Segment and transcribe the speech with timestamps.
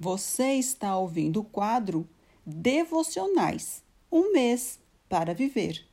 [0.00, 2.08] Você está ouvindo o quadro
[2.46, 3.82] Devocionais
[4.12, 4.78] Um mês
[5.08, 5.84] para viver.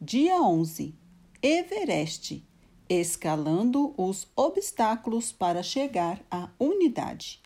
[0.00, 0.94] Dia 11
[1.42, 2.42] Everest
[2.88, 7.42] Escalando os obstáculos para chegar à unidade.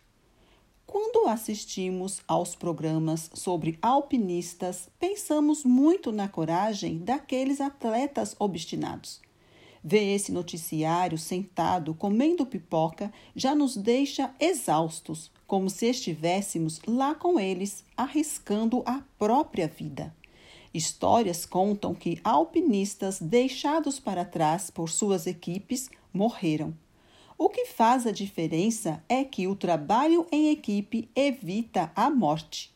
[0.87, 9.19] Quando assistimos aos programas sobre alpinistas, pensamos muito na coragem daqueles atletas obstinados.
[9.83, 17.39] Ver esse noticiário sentado comendo pipoca já nos deixa exaustos, como se estivéssemos lá com
[17.39, 20.15] eles, arriscando a própria vida.
[20.73, 26.73] Histórias contam que alpinistas deixados para trás por suas equipes morreram.
[27.37, 32.73] O que faz a diferença é que o trabalho em equipe evita a morte.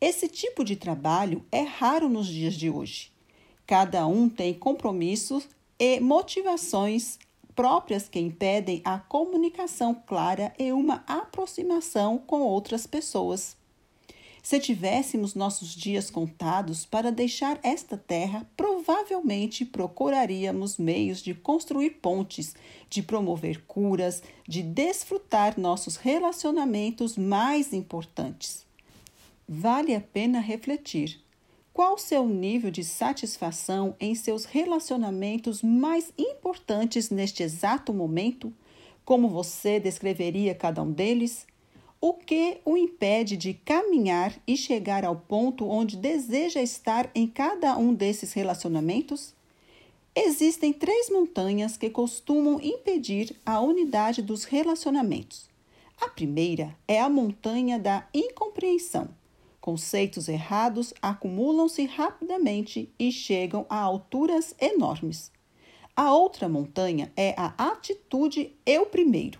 [0.00, 3.12] Esse tipo de trabalho é raro nos dias de hoje.
[3.66, 5.48] Cada um tem compromissos
[5.78, 7.18] e motivações
[7.54, 13.56] próprias que impedem a comunicação clara e uma aproximação com outras pessoas.
[14.42, 22.54] Se tivéssemos nossos dias contados para deixar esta terra, provavelmente procuraríamos meios de construir pontes,
[22.88, 28.66] de promover curas, de desfrutar nossos relacionamentos mais importantes.
[29.46, 31.22] Vale a pena refletir
[31.72, 38.52] qual seu nível de satisfação em seus relacionamentos mais importantes neste exato momento?
[39.04, 41.46] Como você descreveria cada um deles?
[42.00, 47.76] O que o impede de caminhar e chegar ao ponto onde deseja estar em cada
[47.76, 49.34] um desses relacionamentos?
[50.14, 55.48] Existem três montanhas que costumam impedir a unidade dos relacionamentos.
[56.00, 59.19] A primeira é a montanha da incompreensão.
[59.60, 65.30] Conceitos errados acumulam-se rapidamente e chegam a alturas enormes.
[65.94, 69.38] A outra montanha é a atitude eu primeiro.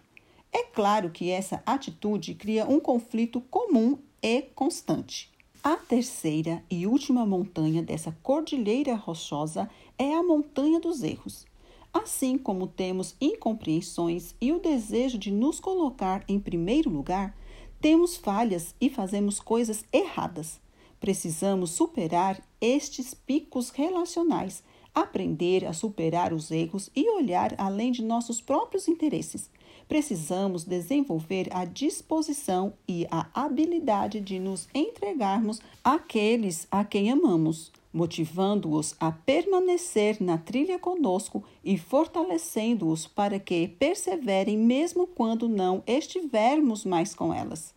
[0.52, 5.30] É claro que essa atitude cria um conflito comum e constante.
[5.62, 11.46] A terceira e última montanha dessa cordilheira rochosa é a montanha dos erros.
[11.92, 17.36] Assim como temos incompreensões e o desejo de nos colocar em primeiro lugar,
[17.80, 20.60] temos falhas e fazemos coisas erradas.
[21.00, 24.62] Precisamos superar estes picos relacionais,
[24.94, 29.50] aprender a superar os erros e olhar além de nossos próprios interesses.
[29.88, 38.94] Precisamos desenvolver a disposição e a habilidade de nos entregarmos àqueles a quem amamos motivando-os
[39.00, 47.14] a permanecer na trilha conosco e fortalecendo-os para que perseverem mesmo quando não estivermos mais
[47.14, 47.74] com elas.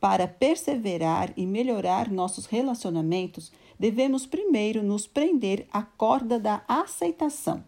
[0.00, 7.62] Para perseverar e melhorar nossos relacionamentos, devemos primeiro nos prender à corda da aceitação.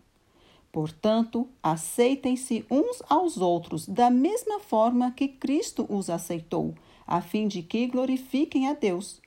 [0.72, 6.75] Portanto, aceitem-se uns aos outros da mesma forma que Cristo os aceitou,
[7.06, 9.22] a fim de que glorifiquem a Deus.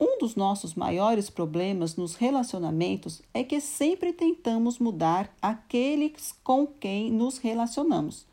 [0.00, 7.10] Um dos nossos maiores problemas nos relacionamentos é que sempre tentamos mudar aqueles com quem
[7.10, 8.24] nos relacionamos.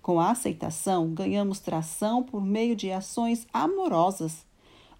[0.00, 4.46] Com a aceitação, ganhamos tração por meio de ações amorosas.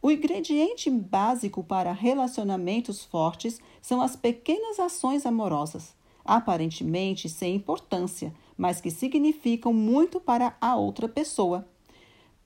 [0.03, 8.79] O ingrediente básico para relacionamentos fortes são as pequenas ações amorosas, aparentemente sem importância, mas
[8.79, 11.67] que significam muito para a outra pessoa.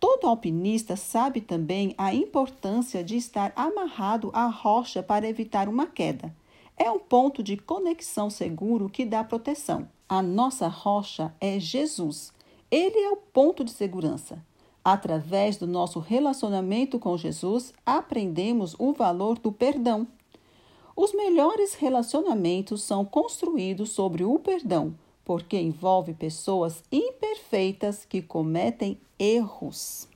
[0.06, 6.36] Todo alpinista sabe também a importância de estar amarrado à rocha para evitar uma queda.
[6.76, 9.88] É um ponto de conexão seguro que dá proteção.
[10.06, 12.34] A nossa rocha é Jesus.
[12.70, 14.44] Ele é o ponto de segurança.
[14.84, 20.06] Através do nosso relacionamento com Jesus, aprendemos o valor do perdão.
[20.94, 24.94] Os melhores relacionamentos são construídos sobre o perdão,
[25.24, 30.08] porque envolve pessoas imperfeitas que cometem erros.